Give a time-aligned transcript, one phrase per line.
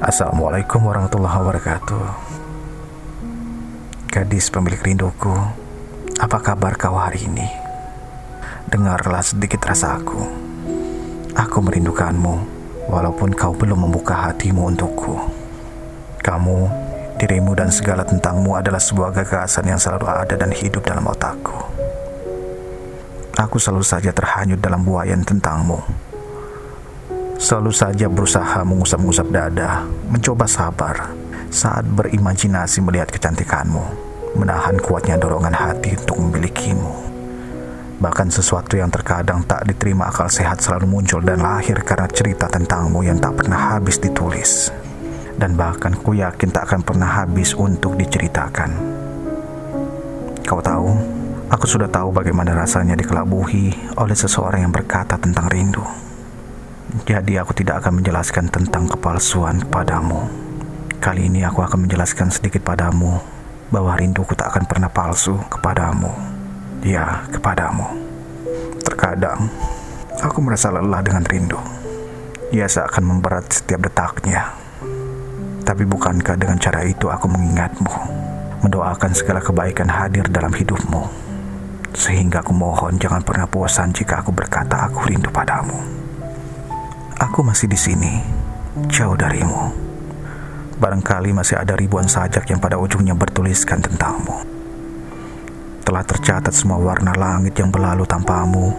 [0.00, 2.04] Assalamualaikum warahmatullahi wabarakatuh.
[4.08, 5.28] Gadis pemilik rinduku
[6.16, 7.44] Apa kabar kau hari ini?
[8.64, 10.24] Dengarlah sedikit rasaku
[11.36, 12.34] Aku merindukanmu
[12.88, 15.20] Walaupun kau belum membuka hatimu untukku.
[16.24, 16.58] Kamu,
[17.20, 21.60] dirimu dan segala tentangmu adalah sebuah gagasan yang selalu ada dan hidup dalam otakku.
[23.36, 26.09] Aku selalu saja terhanyut dalam buayan tentangmu
[27.40, 31.08] Selalu saja berusaha mengusap-ngusap dada, mencoba sabar
[31.48, 33.80] saat berimajinasi melihat kecantikanmu,
[34.36, 36.92] menahan kuatnya dorongan hati untuk memilikimu.
[37.96, 43.08] Bahkan sesuatu yang terkadang tak diterima akal sehat selalu muncul dan lahir karena cerita tentangmu
[43.08, 44.68] yang tak pernah habis ditulis.
[45.40, 48.68] Dan bahkan ku yakin tak akan pernah habis untuk diceritakan.
[50.44, 50.92] Kau tahu,
[51.48, 56.09] aku sudah tahu bagaimana rasanya dikelabuhi oleh seseorang yang berkata tentang rindu.
[56.90, 60.26] Jadi aku tidak akan menjelaskan tentang kepalsuan kepadamu.
[60.98, 63.14] Kali ini aku akan menjelaskan sedikit padamu
[63.70, 66.10] bahwa rinduku tak akan pernah palsu kepadamu.
[66.82, 67.86] Ya, kepadamu.
[68.82, 69.46] Terkadang
[70.18, 71.62] aku merasa lelah dengan rindu.
[72.50, 74.50] Ia seakan memberat setiap detaknya.
[75.62, 77.94] Tapi bukankah dengan cara itu aku mengingatmu,
[78.66, 81.06] mendoakan segala kebaikan hadir dalam hidupmu,
[81.94, 85.99] sehingga aku mohon jangan pernah bosan jika aku berkata aku rindu padamu.
[87.20, 88.16] Aku masih di sini,
[88.88, 89.68] jauh darimu.
[90.80, 94.40] Barangkali masih ada ribuan sajak yang pada ujungnya bertuliskan tentangmu.
[95.84, 98.72] Telah tercatat semua warna langit yang berlalu tanpamu.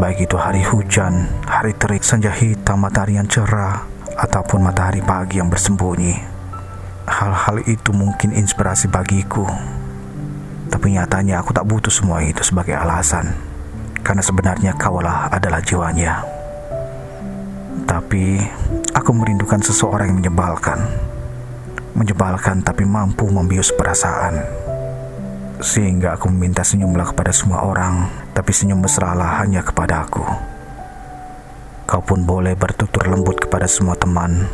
[0.00, 3.84] Baik itu hari hujan, hari terik, senja hitam, matahari yang cerah,
[4.16, 6.16] ataupun matahari pagi yang bersembunyi.
[7.04, 9.44] Hal-hal itu mungkin inspirasi bagiku.
[10.72, 13.36] Tapi nyatanya aku tak butuh semua itu sebagai alasan.
[14.00, 16.35] Karena sebenarnya kaulah adalah jiwanya.
[17.96, 18.36] Tapi
[18.92, 20.76] aku merindukan seseorang yang menyebalkan.
[21.96, 24.36] Menyebalkan tapi mampu membius perasaan.
[25.64, 28.04] Sehingga aku meminta senyumlah kepada semua orang,
[28.36, 30.20] tapi senyum mesralah hanya kepada aku.
[31.88, 34.44] Kau pun boleh bertutur lembut kepada semua teman,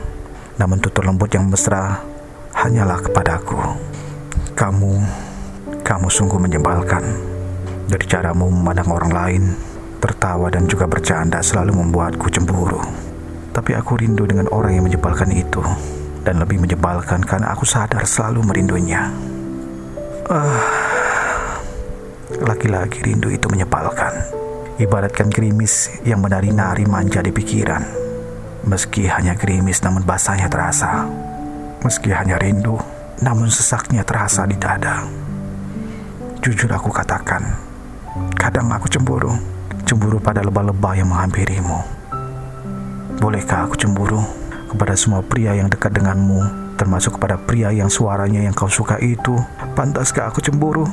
[0.55, 1.99] namun tutur lembut yang mesra
[2.55, 3.59] hanyalah kepadaku.
[4.55, 4.93] Kamu,
[5.83, 7.03] kamu sungguh menyebalkan.
[7.91, 9.43] Dari caramu memandang orang lain,
[9.99, 13.11] tertawa dan juga bercanda selalu membuatku cemburu.
[13.53, 15.61] Tapi aku rindu dengan orang yang menyebalkan itu.
[16.25, 19.13] Dan lebih menyebalkan karena aku sadar selalu merindunya.
[20.33, 20.61] Uh,
[22.41, 24.17] Laki-laki rindu itu menyebalkan.
[24.81, 27.85] Ibaratkan gerimis yang menari-nari manja di pikiran.
[28.65, 31.05] Meski hanya gerimis namun basahnya terasa.
[31.85, 32.81] Meski hanya rindu
[33.21, 35.05] namun sesaknya terasa di dada.
[36.43, 37.45] Jujur aku katakan
[38.35, 39.37] Kadang aku cemburu.
[39.85, 42.02] Cemburu pada lebah-lebah yang menghampirimu
[43.21, 44.23] Bolehkah aku cemburu
[44.73, 46.41] kepada semua pria yang dekat denganmu,
[46.81, 49.37] termasuk kepada pria yang suaranya yang kau suka itu?
[49.77, 50.89] Pantaskah aku cemburu?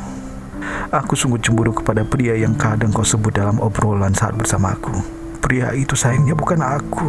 [0.89, 4.91] Aku sungguh cemburu kepada pria yang kadang kau sebut dalam obrolan saat bersamaku.
[5.39, 7.07] Pria itu sayangnya bukan aku.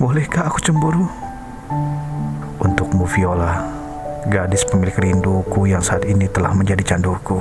[0.00, 1.06] Bolehkah aku cemburu?
[2.58, 3.62] Untukmu Viola,
[4.26, 7.38] gadis pemilik rinduku yang saat ini telah menjadi canduku.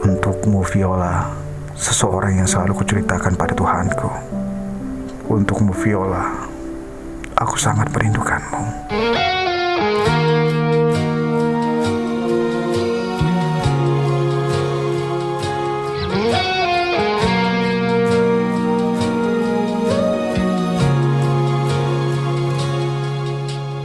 [0.00, 1.28] Untukmu Viola,
[1.76, 4.10] seseorang yang selalu kuceritakan pada Tuhanku.
[5.30, 6.42] Untukmu Viola,
[7.38, 8.66] aku sangat merindukanmu.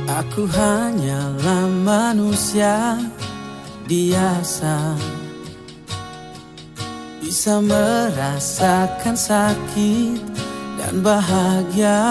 [0.10, 2.98] Aku hanyalah manusia
[3.86, 4.98] biasa
[7.22, 10.45] Bisa merasakan sakit
[10.86, 12.06] dan bahagia.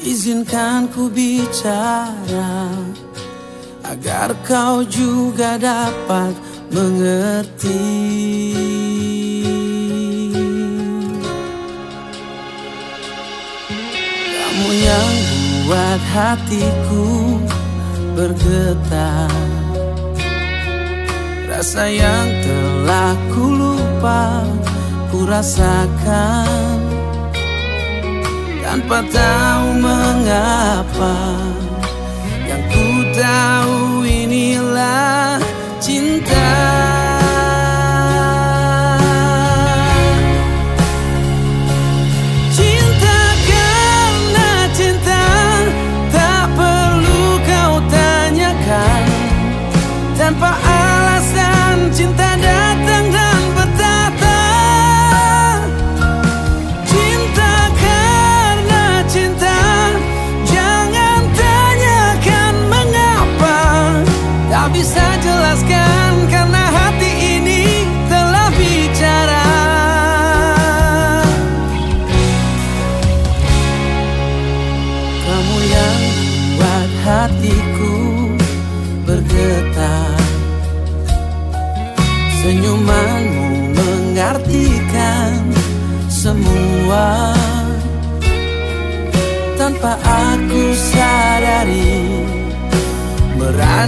[0.00, 2.72] Izinkan ku bicara
[3.84, 6.32] Agar kau juga dapat
[6.72, 7.84] mengerti.
[14.32, 15.12] Kamu yang
[15.68, 17.08] buat hatiku
[18.16, 19.36] bergetar.
[21.48, 24.44] Rasa yang telah ku lupa
[25.08, 26.80] ku rasakan
[28.60, 31.16] tanpa tahu mengapa
[32.44, 35.40] yang ku tahu inilah
[35.80, 36.87] cinta.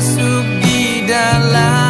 [0.00, 1.89] Merasuk di dalam